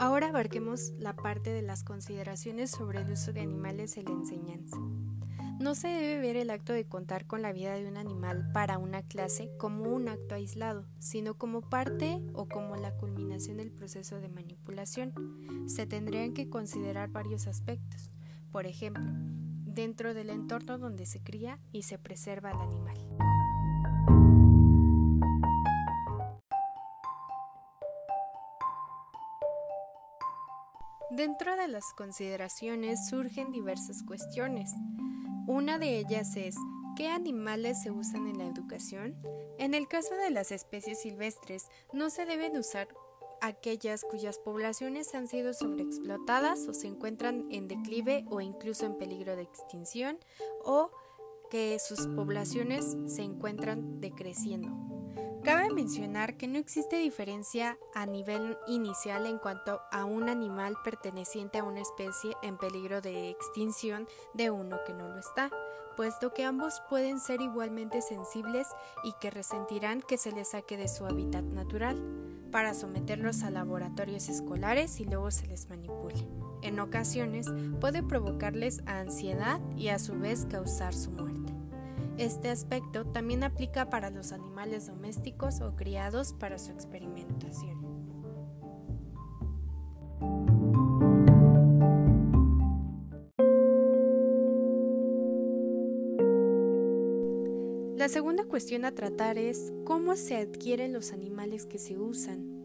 Abarquemos 0.00 0.92
la 0.98 1.16
parte 1.16 1.52
de 1.52 1.62
las 1.62 1.84
consideraciones 1.84 2.70
sobre 2.70 3.00
el 3.00 3.10
uso 3.10 3.32
de 3.32 3.40
animales 3.40 3.96
en 3.96 4.04
la 4.04 4.12
enseñanza. 4.12 4.76
No 5.58 5.74
se 5.74 5.88
debe 5.88 6.20
ver 6.20 6.36
el 6.36 6.50
acto 6.50 6.74
de 6.74 6.86
contar 6.86 7.26
con 7.26 7.40
la 7.40 7.52
vida 7.52 7.74
de 7.74 7.88
un 7.88 7.96
animal 7.96 8.50
para 8.52 8.76
una 8.76 9.02
clase 9.02 9.50
como 9.58 9.84
un 9.84 10.08
acto 10.08 10.34
aislado, 10.34 10.84
sino 10.98 11.38
como 11.38 11.62
parte 11.62 12.22
o 12.34 12.46
como 12.46 12.76
la 12.76 12.94
culminación 12.94 13.56
del 13.56 13.72
proceso 13.72 14.20
de 14.20 14.28
manipulación. 14.28 15.14
Se 15.66 15.86
tendrían 15.86 16.34
que 16.34 16.50
considerar 16.50 17.08
varios 17.08 17.46
aspectos. 17.46 18.10
Por 18.52 18.66
ejemplo, 18.66 19.04
dentro 19.64 20.12
del 20.12 20.28
entorno 20.28 20.76
donde 20.76 21.06
se 21.06 21.22
cría 21.22 21.58
y 21.72 21.84
se 21.84 21.98
preserva 21.98 22.50
al 22.50 22.60
animal. 22.60 23.25
Dentro 31.16 31.56
de 31.56 31.66
las 31.66 31.94
consideraciones 31.94 33.08
surgen 33.08 33.50
diversas 33.50 34.02
cuestiones. 34.02 34.70
Una 35.46 35.78
de 35.78 35.98
ellas 35.98 36.36
es, 36.36 36.56
¿qué 36.94 37.08
animales 37.08 37.80
se 37.82 37.90
usan 37.90 38.26
en 38.26 38.36
la 38.36 38.44
educación? 38.44 39.16
En 39.58 39.72
el 39.72 39.88
caso 39.88 40.14
de 40.14 40.28
las 40.28 40.52
especies 40.52 41.00
silvestres, 41.00 41.70
no 41.94 42.10
se 42.10 42.26
deben 42.26 42.58
usar 42.58 42.88
aquellas 43.40 44.02
cuyas 44.04 44.38
poblaciones 44.38 45.14
han 45.14 45.26
sido 45.26 45.54
sobreexplotadas 45.54 46.68
o 46.68 46.74
se 46.74 46.88
encuentran 46.88 47.46
en 47.50 47.66
declive 47.66 48.26
o 48.28 48.42
incluso 48.42 48.84
en 48.84 48.98
peligro 48.98 49.36
de 49.36 49.42
extinción 49.42 50.18
o 50.66 50.90
que 51.50 51.78
sus 51.78 52.08
poblaciones 52.08 52.94
se 53.06 53.22
encuentran 53.22 54.02
decreciendo. 54.02 54.68
Cabe 55.46 55.72
mencionar 55.72 56.36
que 56.36 56.48
no 56.48 56.58
existe 56.58 56.96
diferencia 56.96 57.78
a 57.94 58.04
nivel 58.04 58.58
inicial 58.66 59.26
en 59.26 59.38
cuanto 59.38 59.80
a 59.92 60.04
un 60.04 60.28
animal 60.28 60.74
perteneciente 60.82 61.58
a 61.58 61.62
una 61.62 61.82
especie 61.82 62.32
en 62.42 62.58
peligro 62.58 63.00
de 63.00 63.30
extinción 63.30 64.08
de 64.34 64.50
uno 64.50 64.78
que 64.84 64.92
no 64.92 65.06
lo 65.06 65.20
está, 65.20 65.52
puesto 65.96 66.34
que 66.34 66.44
ambos 66.44 66.82
pueden 66.90 67.20
ser 67.20 67.42
igualmente 67.42 68.02
sensibles 68.02 68.66
y 69.04 69.12
que 69.20 69.30
resentirán 69.30 70.02
que 70.02 70.18
se 70.18 70.32
les 70.32 70.48
saque 70.48 70.76
de 70.76 70.88
su 70.88 71.06
hábitat 71.06 71.44
natural, 71.44 72.02
para 72.50 72.74
someterlos 72.74 73.44
a 73.44 73.50
laboratorios 73.50 74.28
escolares 74.28 74.98
y 74.98 75.04
luego 75.04 75.30
se 75.30 75.46
les 75.46 75.68
manipule. 75.68 76.26
En 76.62 76.80
ocasiones 76.80 77.46
puede 77.80 78.02
provocarles 78.02 78.82
ansiedad 78.86 79.60
y 79.76 79.90
a 79.90 80.00
su 80.00 80.18
vez 80.18 80.44
causar 80.50 80.92
su 80.92 81.12
muerte. 81.12 81.55
Este 82.18 82.48
aspecto 82.48 83.04
también 83.04 83.44
aplica 83.44 83.90
para 83.90 84.08
los 84.08 84.32
animales 84.32 84.86
domésticos 84.86 85.60
o 85.60 85.76
criados 85.76 86.32
para 86.32 86.58
su 86.58 86.72
experimentación. 86.72 87.76
La 97.98 98.08
segunda 98.08 98.44
cuestión 98.44 98.84
a 98.84 98.92
tratar 98.92 99.36
es 99.36 99.72
cómo 99.84 100.16
se 100.16 100.36
adquieren 100.36 100.92
los 100.94 101.12
animales 101.12 101.66
que 101.66 101.78
se 101.78 101.98
usan. 101.98 102.55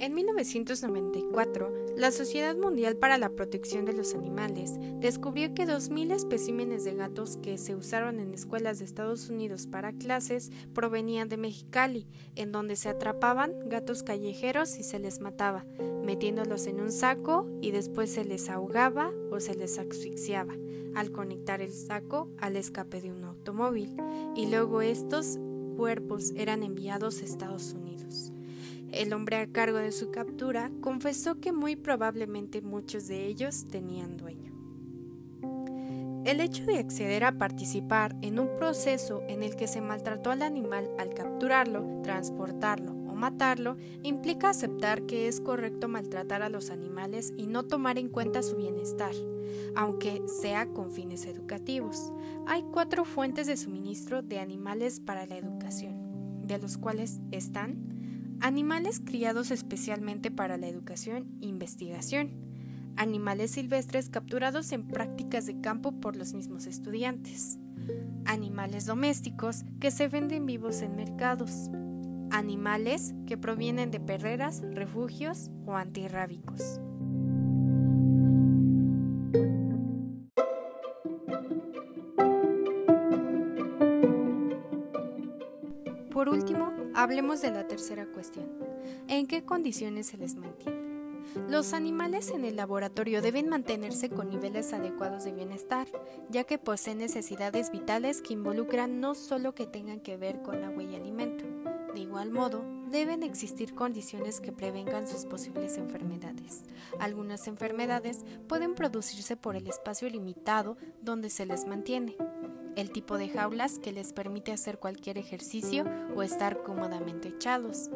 En 0.00 0.14
1994, 0.14 1.96
la 1.96 2.12
Sociedad 2.12 2.54
Mundial 2.56 2.96
para 2.96 3.18
la 3.18 3.30
Protección 3.30 3.84
de 3.84 3.92
los 3.92 4.14
Animales 4.14 4.76
descubrió 5.00 5.52
que 5.54 5.66
2.000 5.66 6.12
especímenes 6.14 6.84
de 6.84 6.94
gatos 6.94 7.36
que 7.38 7.58
se 7.58 7.74
usaron 7.74 8.20
en 8.20 8.32
escuelas 8.32 8.78
de 8.78 8.84
Estados 8.84 9.28
Unidos 9.28 9.66
para 9.66 9.92
clases 9.92 10.52
provenían 10.72 11.28
de 11.28 11.36
Mexicali, 11.36 12.06
en 12.36 12.52
donde 12.52 12.76
se 12.76 12.88
atrapaban 12.88 13.68
gatos 13.68 14.04
callejeros 14.04 14.78
y 14.78 14.84
se 14.84 15.00
les 15.00 15.20
mataba, 15.20 15.66
metiéndolos 16.04 16.68
en 16.68 16.80
un 16.80 16.92
saco 16.92 17.48
y 17.60 17.72
después 17.72 18.08
se 18.12 18.24
les 18.24 18.50
ahogaba 18.50 19.10
o 19.32 19.40
se 19.40 19.56
les 19.56 19.80
asfixiaba 19.80 20.54
al 20.94 21.10
conectar 21.10 21.60
el 21.60 21.72
saco 21.72 22.30
al 22.38 22.54
escape 22.54 23.00
de 23.00 23.10
un 23.10 23.24
automóvil, 23.24 23.96
y 24.36 24.46
luego 24.46 24.80
estos 24.80 25.40
cuerpos 25.76 26.32
eran 26.36 26.62
enviados 26.62 27.20
a 27.20 27.24
Estados 27.24 27.72
Unidos. 27.72 28.32
El 28.92 29.12
hombre 29.12 29.36
a 29.36 29.46
cargo 29.46 29.78
de 29.78 29.92
su 29.92 30.10
captura 30.10 30.70
confesó 30.80 31.40
que 31.40 31.52
muy 31.52 31.76
probablemente 31.76 32.62
muchos 32.62 33.06
de 33.06 33.26
ellos 33.26 33.66
tenían 33.68 34.16
dueño. 34.16 34.48
El 36.24 36.40
hecho 36.40 36.64
de 36.64 36.78
acceder 36.78 37.24
a 37.24 37.38
participar 37.38 38.14
en 38.22 38.38
un 38.38 38.56
proceso 38.56 39.22
en 39.28 39.42
el 39.42 39.56
que 39.56 39.66
se 39.66 39.80
maltrató 39.80 40.30
al 40.30 40.42
animal 40.42 40.90
al 40.98 41.14
capturarlo, 41.14 42.02
transportarlo 42.02 42.92
o 42.92 43.14
matarlo 43.14 43.76
implica 44.02 44.50
aceptar 44.50 45.06
que 45.06 45.28
es 45.28 45.40
correcto 45.40 45.88
maltratar 45.88 46.42
a 46.42 46.48
los 46.48 46.70
animales 46.70 47.32
y 47.36 47.46
no 47.46 47.64
tomar 47.64 47.98
en 47.98 48.08
cuenta 48.08 48.42
su 48.42 48.56
bienestar, 48.56 49.12
aunque 49.74 50.22
sea 50.40 50.66
con 50.66 50.90
fines 50.90 51.24
educativos. 51.24 52.12
Hay 52.46 52.62
cuatro 52.72 53.04
fuentes 53.04 53.46
de 53.46 53.56
suministro 53.56 54.20
de 54.22 54.38
animales 54.38 55.00
para 55.00 55.24
la 55.24 55.36
educación, 55.36 56.46
de 56.46 56.58
los 56.58 56.76
cuales 56.76 57.20
están 57.30 57.97
Animales 58.40 59.00
criados 59.04 59.50
especialmente 59.50 60.30
para 60.30 60.56
la 60.58 60.68
educación 60.68 61.26
e 61.42 61.46
investigación. 61.46 62.30
Animales 62.96 63.50
silvestres 63.50 64.10
capturados 64.10 64.70
en 64.70 64.86
prácticas 64.86 65.46
de 65.46 65.60
campo 65.60 65.92
por 66.00 66.14
los 66.14 66.34
mismos 66.34 66.66
estudiantes. 66.66 67.58
Animales 68.24 68.86
domésticos 68.86 69.64
que 69.80 69.90
se 69.90 70.06
venden 70.06 70.46
vivos 70.46 70.82
en 70.82 70.94
mercados. 70.94 71.68
Animales 72.30 73.12
que 73.26 73.36
provienen 73.36 73.90
de 73.90 73.98
perreras, 73.98 74.62
refugios 74.72 75.50
o 75.66 75.74
antirrábicos. 75.74 76.80
Por 86.12 86.28
último, 86.28 86.77
hablemos 87.02 87.40
de 87.40 87.52
la 87.52 87.68
tercera 87.68 88.06
cuestión. 88.06 88.48
¿En 89.06 89.28
qué 89.28 89.44
condiciones 89.44 90.08
se 90.08 90.16
les 90.16 90.34
mantiene? 90.34 90.88
Los 91.48 91.72
animales 91.72 92.30
en 92.30 92.44
el 92.44 92.56
laboratorio 92.56 93.22
deben 93.22 93.48
mantenerse 93.48 94.10
con 94.10 94.30
niveles 94.30 94.72
adecuados 94.72 95.22
de 95.22 95.32
bienestar, 95.32 95.86
ya 96.28 96.42
que 96.42 96.58
poseen 96.58 96.98
necesidades 96.98 97.70
vitales 97.70 98.20
que 98.20 98.32
involucran 98.32 98.98
no 98.98 99.14
solo 99.14 99.54
que 99.54 99.66
tengan 99.66 100.00
que 100.00 100.16
ver 100.16 100.42
con 100.42 100.64
agua 100.64 100.82
y 100.82 100.96
alimento. 100.96 101.44
De 101.94 102.00
igual 102.00 102.32
modo, 102.32 102.64
deben 102.90 103.22
existir 103.22 103.74
condiciones 103.74 104.40
que 104.40 104.50
prevengan 104.50 105.06
sus 105.06 105.24
posibles 105.24 105.76
enfermedades. 105.76 106.64
Algunas 106.98 107.46
enfermedades 107.46 108.24
pueden 108.48 108.74
producirse 108.74 109.36
por 109.36 109.54
el 109.54 109.68
espacio 109.68 110.08
limitado 110.08 110.76
donde 111.00 111.30
se 111.30 111.46
les 111.46 111.64
mantiene, 111.66 112.16
el 112.78 112.92
tipo 112.92 113.18
de 113.18 113.28
jaulas 113.28 113.80
que 113.80 113.90
les 113.90 114.12
permite 114.12 114.52
hacer 114.52 114.78
cualquier 114.78 115.18
ejercicio 115.18 115.84
o 116.14 116.22
estar 116.22 116.62
cómodamente 116.62 117.26
echados. 117.26 117.90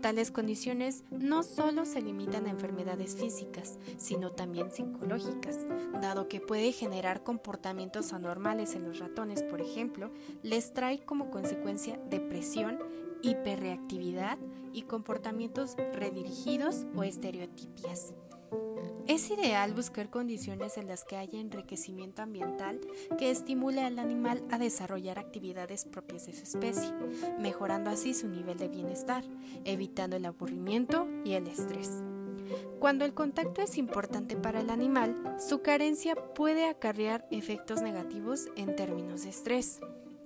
Tales 0.00 0.30
condiciones 0.30 1.02
no 1.10 1.42
solo 1.42 1.84
se 1.84 2.00
limitan 2.00 2.46
a 2.46 2.50
enfermedades 2.50 3.16
físicas, 3.16 3.80
sino 3.96 4.30
también 4.30 4.70
psicológicas, 4.70 5.66
dado 6.00 6.28
que 6.28 6.40
puede 6.40 6.70
generar 6.70 7.24
comportamientos 7.24 8.12
anormales 8.12 8.76
en 8.76 8.84
los 8.84 9.00
ratones, 9.00 9.42
por 9.42 9.60
ejemplo, 9.60 10.12
les 10.44 10.72
trae 10.72 11.00
como 11.00 11.30
consecuencia 11.30 11.98
depresión, 12.08 12.78
hiperreactividad 13.22 14.38
y 14.72 14.82
comportamientos 14.82 15.74
redirigidos 15.94 16.86
o 16.94 17.02
estereotipias. 17.02 18.14
Es 19.08 19.30
ideal 19.30 19.72
buscar 19.72 20.10
condiciones 20.10 20.76
en 20.76 20.86
las 20.86 21.04
que 21.04 21.16
haya 21.16 21.40
enriquecimiento 21.40 22.20
ambiental 22.20 22.78
que 23.18 23.30
estimule 23.30 23.82
al 23.82 23.98
animal 23.98 24.44
a 24.50 24.58
desarrollar 24.58 25.18
actividades 25.18 25.86
propias 25.86 26.26
de 26.26 26.34
su 26.34 26.42
especie, 26.42 26.92
mejorando 27.38 27.88
así 27.88 28.12
su 28.12 28.28
nivel 28.28 28.58
de 28.58 28.68
bienestar, 28.68 29.24
evitando 29.64 30.16
el 30.16 30.26
aburrimiento 30.26 31.08
y 31.24 31.32
el 31.32 31.46
estrés. 31.46 32.02
Cuando 32.80 33.04
el 33.04 33.14
contacto 33.14 33.62
es 33.62 33.78
importante 33.78 34.36
para 34.36 34.60
el 34.60 34.70
animal, 34.70 35.36
su 35.38 35.62
carencia 35.62 36.14
puede 36.14 36.68
acarrear 36.68 37.26
efectos 37.30 37.80
negativos 37.80 38.48
en 38.56 38.76
términos 38.76 39.22
de 39.22 39.30
estrés. 39.30 39.80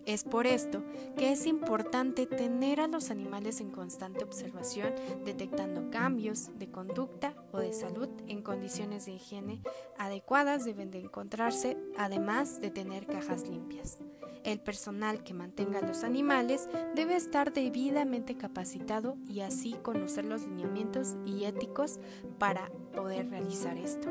Es 0.05 0.25
por 0.25 0.47
esto 0.47 0.83
que 1.17 1.31
es 1.31 1.47
importante 1.47 2.27
tener 2.27 2.81
a 2.81 2.89
los 2.89 3.11
animales 3.11 3.61
en 3.61 3.71
constante 3.71 4.25
observación, 4.25 4.93
detectando 5.25 5.91
cambios 5.91 6.51
de 6.59 6.71
conducta 6.71 7.35
o 7.53 7.59
de 7.59 7.73
salud 7.73 8.09
en 8.27 8.43
condiciones 8.43 9.07
de 9.07 9.13
higiene 9.13 9.61
adecuadas 9.99 10.65
deben 10.65 10.91
de 10.91 10.99
encontrarse, 10.99 11.77
además 11.97 12.61
de 12.61 12.71
tener 12.71 13.07
cajas 13.07 13.47
limpias. 13.47 13.99
El 14.45 14.59
personal 14.59 15.23
que 15.23 15.35
mantenga 15.35 15.79
a 15.79 15.87
los 15.87 16.03
animales 16.03 16.69
debe 16.97 17.15
estar 17.15 17.53
debidamente 17.53 18.37
capacitado 18.37 19.17
y 19.29 19.41
así 19.41 19.75
conocer 19.83 20.25
los 20.25 20.43
lineamientos 20.43 21.17
y 21.25 21.45
éticos 21.45 22.01
para 22.39 22.69
poder 22.93 23.31
realizar 23.31 23.79
esto. 23.79 24.09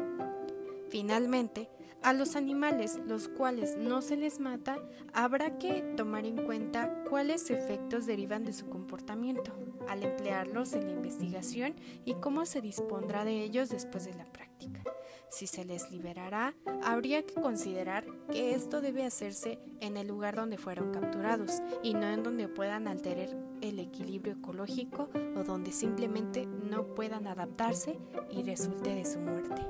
Finalmente, 0.89 1.69
a 2.03 2.13
los 2.13 2.35
animales 2.35 2.99
los 3.05 3.27
cuales 3.27 3.77
no 3.77 4.01
se 4.01 4.17
les 4.17 4.39
mata, 4.39 4.77
habrá 5.13 5.57
que 5.57 5.81
tomar 5.95 6.25
en 6.25 6.45
cuenta 6.45 7.03
cuáles 7.09 7.49
efectos 7.49 8.05
derivan 8.05 8.43
de 8.43 8.53
su 8.53 8.67
comportamiento. 8.67 9.53
al 9.87 10.03
emplearlos 10.03 10.73
en 10.73 10.85
la 10.85 10.91
investigación 10.91 11.73
y 12.05 12.13
cómo 12.13 12.45
se 12.45 12.61
dispondrá 12.61 13.25
de 13.25 13.41
ellos 13.41 13.69
después 13.69 14.05
de 14.05 14.13
la 14.13 14.25
práctica. 14.25 14.83
Si 15.31 15.47
se 15.47 15.65
les 15.65 15.89
liberará, 15.91 16.53
habría 16.83 17.25
que 17.25 17.33
considerar 17.33 18.05
que 18.31 18.53
esto 18.53 18.81
debe 18.81 19.05
hacerse 19.05 19.59
en 19.79 19.97
el 19.97 20.07
lugar 20.07 20.35
donde 20.35 20.57
fueron 20.57 20.91
capturados 20.91 21.61
y 21.81 21.93
no 21.93 22.05
en 22.07 22.21
donde 22.21 22.47
puedan 22.47 22.87
alterar 22.87 23.29
el 23.61 23.79
equilibrio 23.79 24.33
ecológico 24.33 25.09
o 25.35 25.43
donde 25.43 25.71
simplemente 25.71 26.45
no 26.45 26.93
puedan 26.93 27.27
adaptarse 27.27 27.97
y 28.29 28.43
resulte 28.43 28.93
de 28.93 29.05
su 29.05 29.19
muerte. 29.19 29.65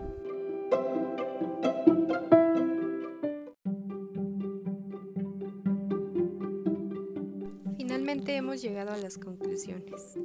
Las 9.01 9.17
conclusiones. 9.17 10.17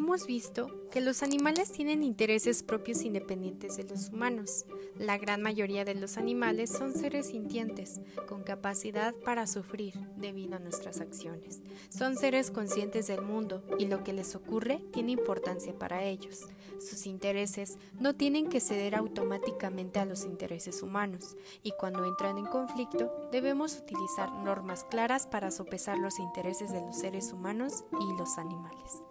Hemos 0.00 0.26
visto 0.26 0.70
que 0.90 1.02
los 1.02 1.22
animales 1.22 1.72
tienen 1.72 2.02
intereses 2.02 2.62
propios 2.62 3.02
independientes 3.02 3.76
de 3.76 3.84
los 3.84 4.08
humanos. 4.08 4.64
La 4.96 5.18
gran 5.18 5.42
mayoría 5.42 5.84
de 5.84 5.94
los 5.94 6.16
animales 6.16 6.70
son 6.70 6.94
seres 6.94 7.26
sintientes, 7.26 8.00
con 8.26 8.42
capacidad 8.42 9.14
para 9.14 9.46
sufrir 9.46 9.92
debido 10.16 10.56
a 10.56 10.58
nuestras 10.58 11.02
acciones. 11.02 11.60
Son 11.90 12.16
seres 12.16 12.50
conscientes 12.50 13.08
del 13.08 13.20
mundo 13.20 13.62
y 13.78 13.88
lo 13.88 14.02
que 14.02 14.14
les 14.14 14.34
ocurre 14.34 14.82
tiene 14.90 15.12
importancia 15.12 15.78
para 15.78 16.02
ellos. 16.02 16.48
Sus 16.78 17.04
intereses 17.04 17.76
no 18.00 18.14
tienen 18.14 18.48
que 18.48 18.60
ceder 18.60 18.94
automáticamente 18.94 20.00
a 20.00 20.06
los 20.06 20.24
intereses 20.24 20.82
humanos 20.82 21.36
y 21.62 21.72
cuando 21.72 22.06
entran 22.06 22.38
en 22.38 22.46
conflicto 22.46 23.28
debemos 23.32 23.76
utilizar 23.76 24.32
normas 24.32 24.82
claras 24.84 25.26
para 25.26 25.50
sopesar 25.50 25.98
los 25.98 26.18
intereses 26.18 26.72
de 26.72 26.80
los 26.80 26.98
seres 26.98 27.34
humanos 27.34 27.84
y 28.00 28.18
los 28.18 28.38
animales. 28.38 29.02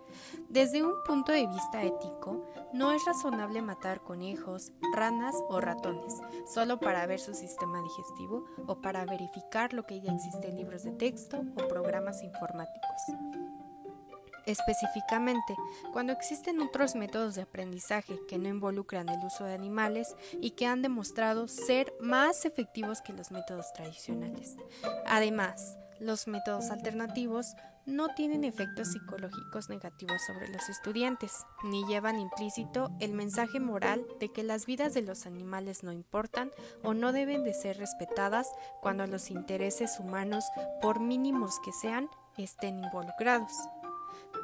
Desde 0.50 0.84
un 0.84 0.94
punto 1.06 1.32
de 1.32 1.48
vista 1.48 1.84
ético, 1.84 2.46
no 2.74 2.92
es 2.92 3.06
razonable 3.06 3.62
matar 3.62 4.02
conejos, 4.02 4.72
ranas 4.94 5.36
o 5.50 5.60
ratones 5.60 6.16
solo 6.48 6.80
para 6.80 7.06
ver 7.06 7.20
su 7.20 7.34
sistema 7.34 7.82
digestivo 7.82 8.46
o 8.68 8.82
para 8.82 9.06
verificar 9.06 9.74
lo 9.74 9.84
que 9.84 10.02
ya 10.02 10.12
existe 10.14 10.50
en 10.50 10.58
libros 10.58 10.84
de 10.84 10.92
texto 10.92 11.42
o 11.56 11.68
programas 11.68 12.24
informáticos. 12.24 13.02
Específicamente, 14.46 15.56
cuando 15.94 16.12
existen 16.12 16.60
otros 16.62 16.96
métodos 16.96 17.36
de 17.36 17.44
aprendizaje 17.44 18.20
que 18.28 18.40
no 18.40 18.50
involucran 18.50 19.08
el 19.10 19.24
uso 19.24 19.46
de 19.46 19.54
animales 19.54 20.16
y 20.42 20.52
que 20.52 20.66
han 20.66 20.82
demostrado 20.82 21.48
ser 21.48 21.94
más 22.00 22.46
efectivos 22.46 23.02
que 23.02 23.14
los 23.14 23.30
métodos 23.30 23.72
tradicionales. 23.74 24.58
Además, 25.06 25.78
los 26.00 26.28
métodos 26.28 26.72
alternativos 26.72 27.54
no 27.86 28.10
tienen 28.16 28.44
efectos 28.44 28.90
psicológicos 28.90 29.70
negativos 29.70 30.22
sobre 30.26 30.48
los 30.50 30.70
estudiantes, 30.70 31.46
ni 31.64 31.86
llevan 31.86 32.20
implícito 32.20 32.92
el 33.00 33.14
mensaje 33.14 33.60
moral 33.60 34.06
de 34.20 34.32
que 34.32 34.44
las 34.44 34.66
vidas 34.66 34.94
de 34.94 35.02
los 35.02 35.26
animales 35.26 35.84
no 35.84 35.92
importan 35.92 36.52
o 36.84 36.94
no 36.94 37.12
deben 37.12 37.44
de 37.44 37.54
ser 37.54 37.78
respetadas 37.78 38.50
cuando 38.82 39.08
los 39.08 39.32
intereses 39.32 40.00
humanos, 40.00 40.46
por 40.82 41.00
mínimos 41.00 41.60
que 41.64 41.72
sean, 41.72 42.10
estén 42.38 42.84
involucrados. 42.84 43.54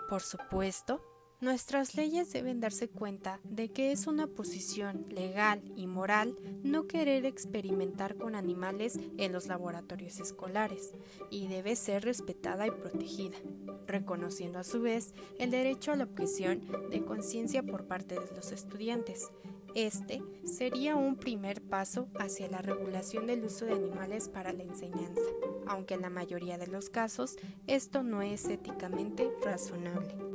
Por 0.09 0.21
supuesto, 0.21 1.01
Nuestras 1.45 1.93
leyes 1.93 2.33
deben 2.33 2.59
darse 2.59 2.87
cuenta 2.87 3.39
de 3.43 3.69
que 3.69 3.91
es 3.91 4.07
una 4.07 4.25
posición 4.25 5.05
legal 5.09 5.61
y 5.75 5.85
moral 5.85 6.35
no 6.63 6.87
querer 6.87 7.23
experimentar 7.23 8.15
con 8.15 8.33
animales 8.33 8.99
en 9.19 9.31
los 9.31 9.45
laboratorios 9.45 10.19
escolares 10.19 10.95
y 11.29 11.47
debe 11.47 11.75
ser 11.75 12.03
respetada 12.03 12.65
y 12.65 12.71
protegida, 12.71 13.37
reconociendo 13.85 14.57
a 14.57 14.63
su 14.63 14.81
vez 14.81 15.13
el 15.37 15.51
derecho 15.51 15.91
a 15.91 15.97
la 15.97 16.05
objeción 16.05 16.63
de 16.89 17.05
conciencia 17.05 17.61
por 17.61 17.85
parte 17.85 18.15
de 18.15 18.35
los 18.35 18.51
estudiantes. 18.51 19.29
Este 19.75 20.23
sería 20.45 20.95
un 20.95 21.15
primer 21.15 21.61
paso 21.61 22.07
hacia 22.17 22.49
la 22.49 22.63
regulación 22.63 23.27
del 23.27 23.45
uso 23.45 23.65
de 23.65 23.73
animales 23.73 24.29
para 24.29 24.51
la 24.51 24.63
enseñanza, 24.63 25.21
aunque 25.67 25.93
en 25.93 26.01
la 26.01 26.09
mayoría 26.09 26.57
de 26.57 26.65
los 26.65 26.89
casos 26.89 27.35
esto 27.67 28.01
no 28.01 28.23
es 28.23 28.45
éticamente 28.45 29.29
razonable. 29.43 30.34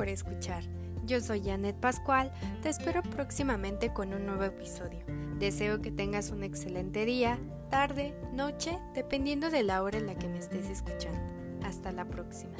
Por 0.00 0.08
escuchar. 0.08 0.64
Yo 1.04 1.20
soy 1.20 1.42
Janet 1.44 1.76
Pascual, 1.76 2.32
te 2.62 2.70
espero 2.70 3.02
próximamente 3.02 3.92
con 3.92 4.14
un 4.14 4.24
nuevo 4.24 4.44
episodio. 4.44 5.04
Deseo 5.38 5.82
que 5.82 5.90
tengas 5.90 6.30
un 6.30 6.42
excelente 6.42 7.04
día, 7.04 7.38
tarde, 7.68 8.14
noche, 8.32 8.78
dependiendo 8.94 9.50
de 9.50 9.62
la 9.62 9.82
hora 9.82 9.98
en 9.98 10.06
la 10.06 10.14
que 10.14 10.26
me 10.26 10.38
estés 10.38 10.70
escuchando. 10.70 11.20
Hasta 11.66 11.92
la 11.92 12.06
próxima. 12.06 12.56